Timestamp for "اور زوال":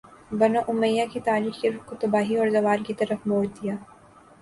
2.37-2.83